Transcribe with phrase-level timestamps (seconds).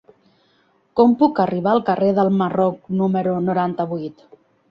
[0.99, 4.27] Com puc arribar al carrer del Marroc número noranta-vuit?